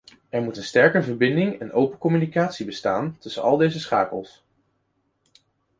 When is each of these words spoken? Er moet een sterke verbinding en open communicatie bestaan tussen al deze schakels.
Er 0.29 0.41
moet 0.41 0.57
een 0.57 0.63
sterke 0.63 1.03
verbinding 1.03 1.59
en 1.59 1.71
open 1.71 1.97
communicatie 1.97 2.65
bestaan 2.65 3.17
tussen 3.19 3.41
al 3.41 3.57
deze 3.57 3.79
schakels. 3.79 4.43